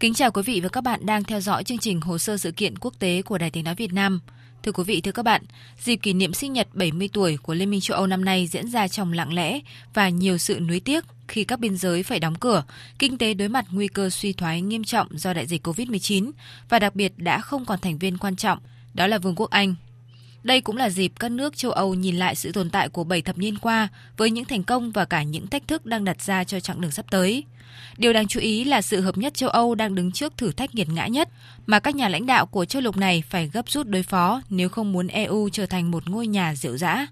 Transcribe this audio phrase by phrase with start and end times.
[0.00, 2.50] Kính chào quý vị và các bạn đang theo dõi chương trình Hồ sơ sự
[2.50, 4.20] kiện quốc tế của Đài Tiếng nói Việt Nam.
[4.62, 5.42] Thưa quý vị, thưa các bạn,
[5.78, 8.68] dịp kỷ niệm sinh nhật 70 tuổi của Liên minh châu Âu năm nay diễn
[8.68, 9.60] ra trong lặng lẽ
[9.94, 12.64] và nhiều sự nuối tiếc khi các biên giới phải đóng cửa,
[12.98, 16.30] kinh tế đối mặt nguy cơ suy thoái nghiêm trọng do đại dịch COVID-19
[16.68, 18.58] và đặc biệt đã không còn thành viên quan trọng,
[18.94, 19.74] đó là Vương quốc Anh.
[20.46, 23.22] Đây cũng là dịp các nước châu Âu nhìn lại sự tồn tại của 7
[23.22, 26.44] thập niên qua với những thành công và cả những thách thức đang đặt ra
[26.44, 27.44] cho chặng đường sắp tới.
[27.96, 30.74] Điều đáng chú ý là sự hợp nhất châu Âu đang đứng trước thử thách
[30.74, 31.28] nghiệt ngã nhất
[31.66, 34.68] mà các nhà lãnh đạo của châu lục này phải gấp rút đối phó nếu
[34.68, 37.06] không muốn EU trở thành một ngôi nhà rượu dã.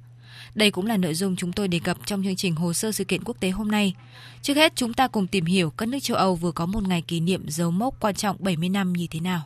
[0.54, 3.04] Đây cũng là nội dung chúng tôi đề cập trong chương trình hồ sơ sự
[3.04, 3.94] kiện quốc tế hôm nay.
[4.42, 7.02] Trước hết, chúng ta cùng tìm hiểu các nước châu Âu vừa có một ngày
[7.02, 9.42] kỷ niệm dấu mốc quan trọng 70 năm như thế nào.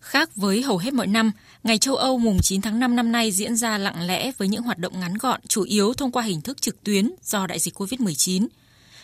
[0.00, 3.30] Khác với hầu hết mọi năm, Ngày châu Âu mùng 9 tháng 5 năm nay
[3.30, 6.40] diễn ra lặng lẽ với những hoạt động ngắn gọn, chủ yếu thông qua hình
[6.40, 8.46] thức trực tuyến do đại dịch COVID-19.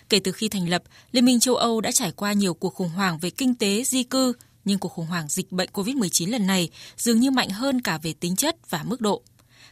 [0.08, 2.89] Kể từ khi thành lập, Liên minh châu Âu đã trải qua nhiều cuộc khủng
[2.89, 4.33] hoảng về kinh tế, di cư,
[4.64, 8.12] nhưng cuộc khủng hoảng dịch bệnh COVID-19 lần này dường như mạnh hơn cả về
[8.20, 9.22] tính chất và mức độ.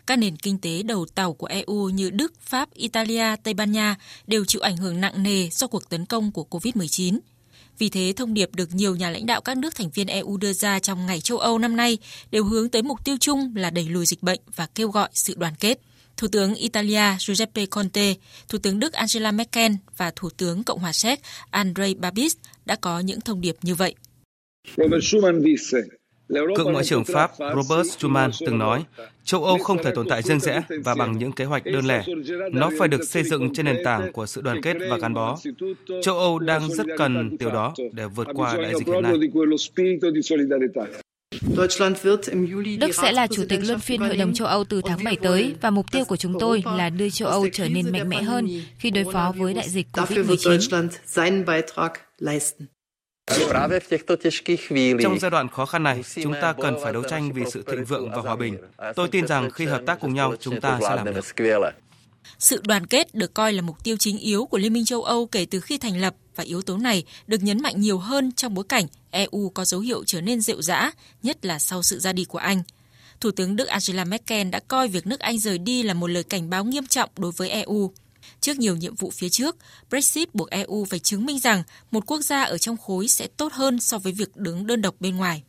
[0.06, 3.96] Các nền kinh tế đầu tàu của EU như Đức, Pháp, Italia, Tây Ban Nha
[4.26, 7.18] đều chịu ảnh hưởng nặng nề do cuộc tấn công của COVID-19.
[7.78, 10.52] Vì thế, thông điệp được nhiều nhà lãnh đạo các nước thành viên EU đưa
[10.52, 11.98] ra trong ngày châu Âu năm nay
[12.30, 15.34] đều hướng tới mục tiêu chung là đẩy lùi dịch bệnh và kêu gọi sự
[15.36, 15.80] đoàn kết.
[16.16, 18.14] Thủ tướng Italia Giuseppe Conte,
[18.48, 22.36] Thủ tướng Đức Angela Merkel và Thủ tướng Cộng hòa Séc Andrei Babis
[22.66, 23.94] đã có những thông điệp như vậy.
[26.56, 28.84] Cựu Ngoại trưởng Pháp Robert Schuman từng nói,
[29.24, 32.04] châu Âu không thể tồn tại riêng rẽ và bằng những kế hoạch đơn lẻ.
[32.52, 35.38] Nó phải được xây dựng trên nền tảng của sự đoàn kết và gắn bó.
[36.02, 39.12] Châu Âu đang rất cần điều đó để vượt qua đại dịch hiện nay.
[42.78, 45.54] Đức sẽ là chủ tịch luân phiên Hội đồng châu Âu từ tháng 7 tới
[45.60, 48.48] và mục tiêu của chúng tôi là đưa châu Âu trở nên mạnh mẽ hơn
[48.78, 50.88] khi đối phó với đại dịch COVID-19.
[55.02, 57.84] Trong giai đoạn khó khăn này, chúng ta cần phải đấu tranh vì sự thịnh
[57.84, 58.56] vượng và hòa bình.
[58.96, 61.24] Tôi tin rằng khi hợp tác cùng nhau, chúng ta sẽ làm được.
[62.38, 65.26] Sự đoàn kết được coi là mục tiêu chính yếu của Liên minh châu Âu
[65.26, 68.54] kể từ khi thành lập và yếu tố này được nhấn mạnh nhiều hơn trong
[68.54, 70.90] bối cảnh EU có dấu hiệu trở nên rệu rã,
[71.22, 72.62] nhất là sau sự ra đi của Anh.
[73.20, 76.22] Thủ tướng Đức Angela Merkel đã coi việc nước Anh rời đi là một lời
[76.22, 77.92] cảnh báo nghiêm trọng đối với EU.
[78.44, 79.56] Trước nhiều nhiệm vụ phía trước,
[79.90, 83.52] Brexit buộc EU phải chứng minh rằng một quốc gia ở trong khối sẽ tốt
[83.52, 85.42] hơn so với việc đứng đơn độc bên ngoài.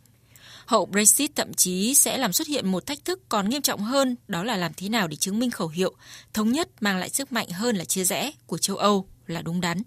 [0.65, 4.15] Hậu Brexit thậm chí sẽ làm xuất hiện một thách thức còn nghiêm trọng hơn,
[4.27, 5.93] đó là làm thế nào để chứng minh khẩu hiệu
[6.33, 9.61] thống nhất mang lại sức mạnh hơn là chia rẽ của châu Âu là đúng
[9.61, 9.81] đắn.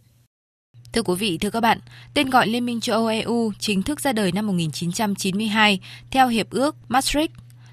[0.92, 1.78] Thưa quý vị, thưa các bạn,
[2.14, 5.80] tên gọi Liên minh châu Âu EU chính thức ra đời năm 1992
[6.10, 7.32] theo Hiệp ước Maastricht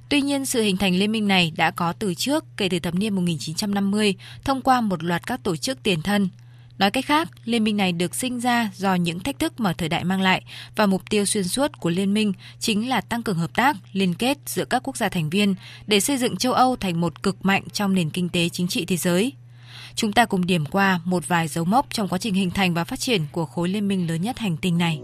[0.10, 2.96] Tuy nhiên, sự hình thành liên minh này đã có từ trước kể từ thập
[2.96, 6.30] niên 1950 thông qua một loạt các tổ chức tiền thân.
[6.78, 9.90] Nói cách khác, liên minh này được sinh ra do những thách thức mà thời
[9.90, 10.44] đại mang lại
[10.76, 14.14] và mục tiêu xuyên suốt của liên minh chính là tăng cường hợp tác, liên
[14.14, 15.56] kết giữa các quốc gia thành viên
[15.88, 18.86] để xây dựng châu Âu thành một cực mạnh trong nền kinh tế chính trị
[18.86, 19.34] thế giới.
[19.96, 22.84] Chúng ta cùng điểm qua một vài dấu mốc trong quá trình hình thành và
[22.84, 25.00] phát triển của khối liên minh lớn nhất hành tinh này.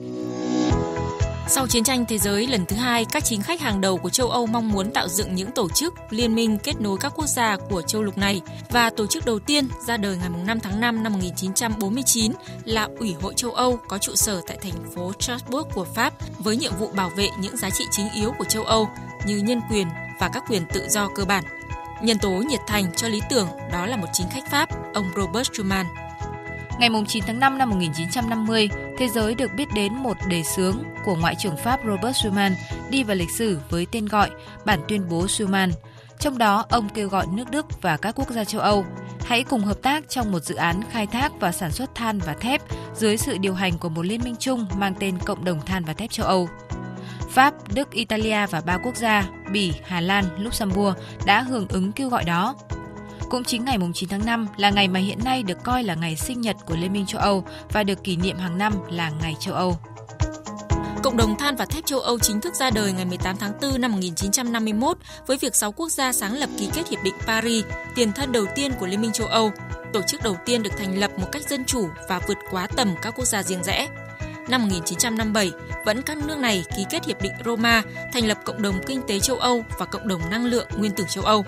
[1.47, 4.29] Sau chiến tranh thế giới lần thứ hai, các chính khách hàng đầu của châu
[4.29, 7.57] Âu mong muốn tạo dựng những tổ chức liên minh kết nối các quốc gia
[7.57, 11.03] của châu lục này và tổ chức đầu tiên ra đời ngày 5 tháng 5
[11.03, 12.31] năm 1949
[12.65, 16.57] là Ủy hội châu Âu có trụ sở tại thành phố Strasbourg của Pháp với
[16.57, 18.89] nhiệm vụ bảo vệ những giá trị chính yếu của châu Âu
[19.25, 19.87] như nhân quyền
[20.19, 21.43] và các quyền tự do cơ bản.
[22.01, 25.47] Nhân tố nhiệt thành cho lý tưởng đó là một chính khách Pháp, ông Robert
[25.53, 25.85] Schuman.
[26.79, 28.69] Ngày 9 tháng 5 năm 1950,
[29.01, 32.55] thế giới được biết đến một đề xướng của Ngoại trưởng Pháp Robert Schuman
[32.89, 34.29] đi vào lịch sử với tên gọi
[34.65, 35.71] Bản tuyên bố Schuman.
[36.19, 38.85] Trong đó, ông kêu gọi nước Đức và các quốc gia châu Âu
[39.25, 42.33] hãy cùng hợp tác trong một dự án khai thác và sản xuất than và
[42.33, 42.61] thép
[42.95, 45.93] dưới sự điều hành của một liên minh chung mang tên Cộng đồng than và
[45.93, 46.49] thép châu Âu.
[47.29, 52.09] Pháp, Đức, Italia và ba quốc gia Bỉ, Hà Lan, Luxembourg đã hưởng ứng kêu
[52.09, 52.55] gọi đó.
[53.31, 56.15] Cũng chính ngày 9 tháng 5 là ngày mà hiện nay được coi là ngày
[56.15, 59.35] sinh nhật của Liên minh châu Âu và được kỷ niệm hàng năm là Ngày
[59.39, 59.77] châu Âu.
[61.03, 63.81] Cộng đồng than và thép châu Âu chính thức ra đời ngày 18 tháng 4
[63.81, 64.97] năm 1951
[65.27, 68.45] với việc 6 quốc gia sáng lập ký kết Hiệp định Paris, tiền thân đầu
[68.55, 69.51] tiên của Liên minh châu Âu.
[69.93, 72.95] Tổ chức đầu tiên được thành lập một cách dân chủ và vượt quá tầm
[73.01, 73.87] các quốc gia riêng rẽ.
[74.49, 75.51] năm 1957,
[75.85, 79.19] vẫn các nước này ký kết Hiệp định Roma, thành lập Cộng đồng Kinh tế
[79.19, 81.45] châu Âu và Cộng đồng Năng lượng Nguyên tử châu Âu.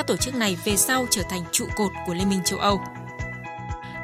[0.00, 2.80] Các tổ chức này về sau trở thành trụ cột của Liên minh châu Âu.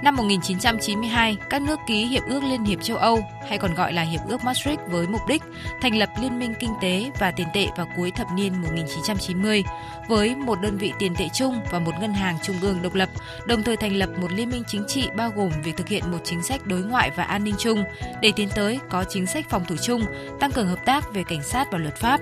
[0.02, 4.02] Năm 1992, các nước ký Hiệp ước Liên hiệp châu Âu, hay còn gọi là
[4.02, 5.42] Hiệp ước Maastricht với mục đích
[5.80, 9.64] thành lập Liên minh Kinh tế và Tiền tệ vào cuối thập niên 1990,
[10.08, 13.08] với một đơn vị tiền tệ chung và một ngân hàng trung ương độc lập,
[13.46, 16.18] đồng thời thành lập một liên minh chính trị bao gồm việc thực hiện một
[16.24, 17.84] chính sách đối ngoại và an ninh chung
[18.20, 20.02] để tiến tới có chính sách phòng thủ chung,
[20.40, 22.20] tăng cường hợp tác về cảnh sát và luật pháp.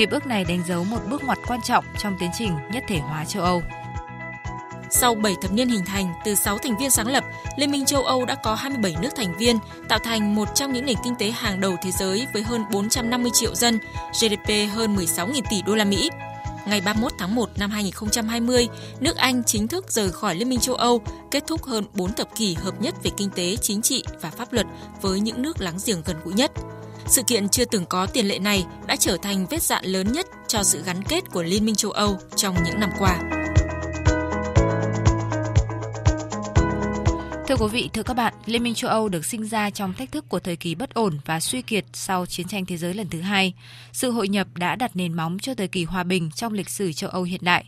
[0.00, 2.98] Hiệp ước này đánh dấu một bước ngoặt quan trọng trong tiến trình nhất thể
[2.98, 3.62] hóa châu Âu.
[4.90, 7.24] Sau 7 thập niên hình thành, từ 6 thành viên sáng lập,
[7.56, 9.58] Liên minh châu Âu đã có 27 nước thành viên,
[9.88, 13.30] tạo thành một trong những nền kinh tế hàng đầu thế giới với hơn 450
[13.34, 13.78] triệu dân,
[14.20, 16.10] GDP hơn 16.000 tỷ đô la Mỹ.
[16.66, 18.68] Ngày 31 tháng 1 năm 2020,
[19.00, 21.00] nước Anh chính thức rời khỏi Liên minh châu Âu,
[21.30, 24.52] kết thúc hơn 4 thập kỷ hợp nhất về kinh tế, chính trị và pháp
[24.52, 24.66] luật
[25.02, 26.52] với những nước láng giềng gần gũi nhất.
[27.10, 30.26] Sự kiện chưa từng có tiền lệ này đã trở thành vết dạn lớn nhất
[30.48, 33.20] cho sự gắn kết của Liên minh châu Âu trong những năm qua.
[37.48, 40.12] Thưa quý vị, thưa các bạn, Liên minh châu Âu được sinh ra trong thách
[40.12, 43.08] thức của thời kỳ bất ổn và suy kiệt sau chiến tranh thế giới lần
[43.08, 43.54] thứ hai.
[43.92, 46.92] Sự hội nhập đã đặt nền móng cho thời kỳ hòa bình trong lịch sử
[46.92, 47.64] châu Âu hiện đại.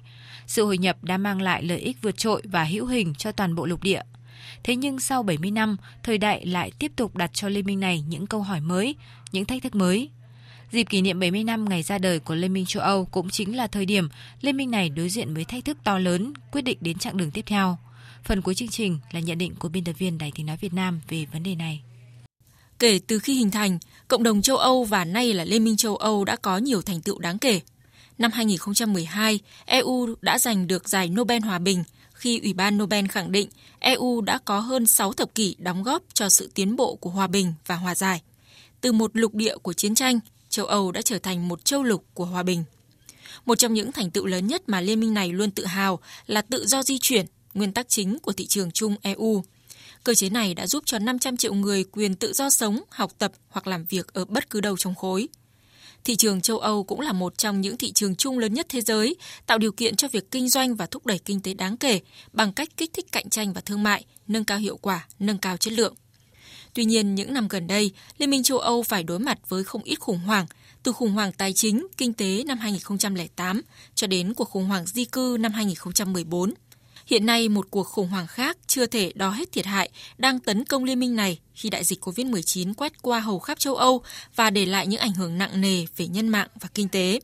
[0.46, 3.54] Sự hội nhập đã mang lại lợi ích vượt trội và hữu hình cho toàn
[3.54, 4.02] bộ lục địa.
[4.64, 8.04] Thế nhưng sau 70 năm, thời đại lại tiếp tục đặt cho liên minh này
[8.08, 8.96] những câu hỏi mới,
[9.32, 10.10] những thách thức mới.
[10.72, 13.56] Dịp kỷ niệm 70 năm ngày ra đời của Liên minh châu Âu cũng chính
[13.56, 14.08] là thời điểm
[14.40, 17.30] liên minh này đối diện với thách thức to lớn, quyết định đến chặng đường
[17.30, 17.78] tiếp theo.
[18.24, 20.74] Phần cuối chương trình là nhận định của biên tập viên Đài Tiếng Nói Việt
[20.74, 21.82] Nam về vấn đề này.
[22.78, 23.78] Kể từ khi hình thành,
[24.08, 27.00] cộng đồng châu Âu và nay là Liên minh châu Âu đã có nhiều thành
[27.00, 27.60] tựu đáng kể.
[28.18, 31.84] Năm 2012, EU đã giành được giải Nobel Hòa bình
[32.22, 33.48] khi Ủy ban Nobel khẳng định
[33.78, 37.26] EU đã có hơn 6 thập kỷ đóng góp cho sự tiến bộ của hòa
[37.26, 38.22] bình và hòa giải.
[38.80, 42.04] Từ một lục địa của chiến tranh, châu Âu đã trở thành một châu lục
[42.14, 42.64] của hòa bình.
[43.46, 46.42] Một trong những thành tựu lớn nhất mà liên minh này luôn tự hào là
[46.42, 49.44] tự do di chuyển nguyên tắc chính của thị trường chung EU.
[50.04, 53.32] Cơ chế này đã giúp cho 500 triệu người quyền tự do sống, học tập
[53.48, 55.28] hoặc làm việc ở bất cứ đâu trong khối.
[56.04, 58.80] Thị trường châu Âu cũng là một trong những thị trường chung lớn nhất thế
[58.80, 59.16] giới,
[59.46, 62.00] tạo điều kiện cho việc kinh doanh và thúc đẩy kinh tế đáng kể
[62.32, 65.56] bằng cách kích thích cạnh tranh và thương mại, nâng cao hiệu quả, nâng cao
[65.56, 65.94] chất lượng.
[66.74, 69.82] Tuy nhiên, những năm gần đây, Liên minh châu Âu phải đối mặt với không
[69.82, 70.46] ít khủng hoảng,
[70.82, 73.62] từ khủng hoảng tài chính, kinh tế năm 2008
[73.94, 76.54] cho đến cuộc khủng hoảng di cư năm 2014.
[77.06, 80.64] Hiện nay, một cuộc khủng hoảng khác chưa thể đo hết thiệt hại đang tấn
[80.64, 84.02] công liên minh này khi đại dịch COVID-19 quét qua hầu khắp châu Âu
[84.36, 87.20] và để lại những ảnh hưởng nặng nề về nhân mạng và kinh tế.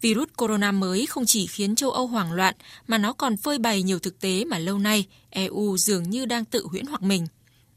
[0.00, 2.54] Virus corona mới không chỉ khiến châu Âu hoảng loạn
[2.86, 6.44] mà nó còn phơi bày nhiều thực tế mà lâu nay EU dường như đang
[6.44, 7.26] tự huyễn hoặc mình.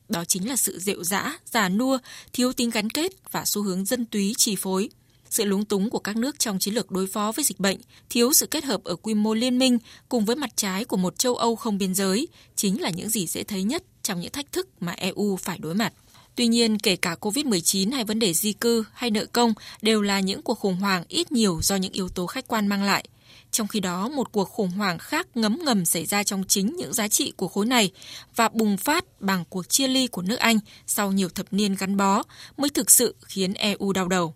[0.10, 1.98] Đó chính là sự rệu rã, già nua,
[2.34, 4.90] thiếu tính gắn kết và xu hướng dân túy chi phối.
[5.30, 7.78] Sự lúng túng của các nước trong chiến lược đối phó với dịch bệnh,
[8.10, 9.78] thiếu sự kết hợp ở quy mô liên minh
[10.10, 13.28] cùng với mặt trái của một châu Âu không biên giới chính là những gì
[13.28, 15.94] dễ thấy nhất trong những thách thức mà EU phải đối mặt.
[16.36, 20.20] Tuy nhiên, kể cả COVID-19 hay vấn đề di cư hay nợ công đều là
[20.20, 23.06] những cuộc khủng hoảng ít nhiều do những yếu tố khách quan mang lại.
[23.52, 26.94] Trong khi đó, một cuộc khủng hoảng khác ngấm ngầm xảy ra trong chính những
[26.94, 27.92] giá trị của khối này
[28.36, 31.98] và bùng phát bằng cuộc chia ly của nước Anh sau nhiều thập niên gắn
[31.98, 32.24] bó
[32.58, 34.34] mới thực sự khiến EU đau đầu.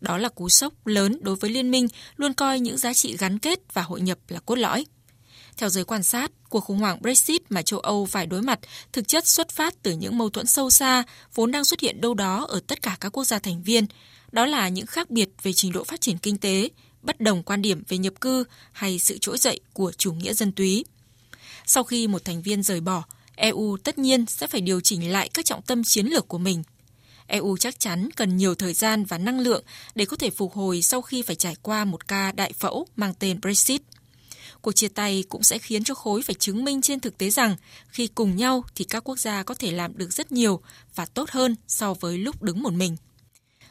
[0.00, 3.38] Đó là cú sốc lớn đối với liên minh luôn coi những giá trị gắn
[3.38, 4.86] kết và hội nhập là cốt lõi.
[5.56, 8.60] Theo giới quan sát, cuộc khủng hoảng Brexit mà châu Âu phải đối mặt
[8.92, 11.02] thực chất xuất phát từ những mâu thuẫn sâu xa
[11.34, 13.86] vốn đang xuất hiện đâu đó ở tất cả các quốc gia thành viên.
[14.32, 16.68] Đó là những khác biệt về trình độ phát triển kinh tế,
[17.02, 20.52] bất đồng quan điểm về nhập cư hay sự trỗi dậy của chủ nghĩa dân
[20.52, 20.84] túy.
[21.66, 23.04] Sau khi một thành viên rời bỏ,
[23.36, 26.62] EU tất nhiên sẽ phải điều chỉnh lại các trọng tâm chiến lược của mình
[27.26, 29.64] EU chắc chắn cần nhiều thời gian và năng lượng
[29.94, 33.14] để có thể phục hồi sau khi phải trải qua một ca đại phẫu mang
[33.18, 33.82] tên Brexit.
[34.60, 37.56] Cuộc chia tay cũng sẽ khiến cho khối phải chứng minh trên thực tế rằng
[37.88, 40.60] khi cùng nhau thì các quốc gia có thể làm được rất nhiều
[40.94, 42.96] và tốt hơn so với lúc đứng một mình.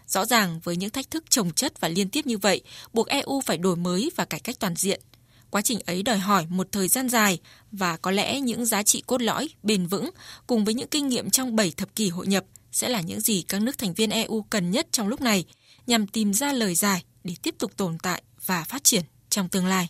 [0.07, 2.61] Rõ ràng với những thách thức trồng chất và liên tiếp như vậy,
[2.93, 5.01] buộc EU phải đổi mới và cải cách toàn diện.
[5.49, 7.39] Quá trình ấy đòi hỏi một thời gian dài
[7.71, 10.09] và có lẽ những giá trị cốt lõi, bền vững
[10.47, 12.45] cùng với những kinh nghiệm trong 7 thập kỷ hội nhập
[12.75, 15.45] sẽ là những gì các nước thành viên EU cần nhất trong lúc này,
[15.87, 19.65] nhằm tìm ra lời giải để tiếp tục tồn tại và phát triển trong tương
[19.65, 19.89] lai.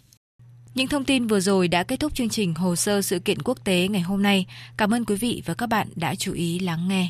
[0.75, 3.63] Những thông tin vừa rồi đã kết thúc chương trình Hồ sơ sự kiện quốc
[3.63, 4.45] tế ngày hôm nay.
[4.77, 7.09] Cảm ơn quý vị và các bạn đã chú ý lắng nghe.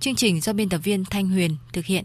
[0.00, 2.04] Chương trình do biên tập viên Thanh Huyền thực hiện.